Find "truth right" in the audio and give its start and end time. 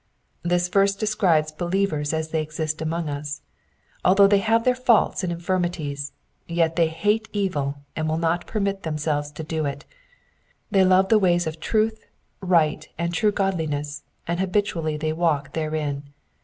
11.59-12.89